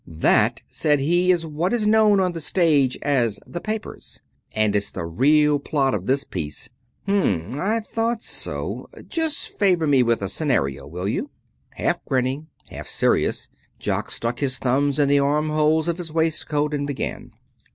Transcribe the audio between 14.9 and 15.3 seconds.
in the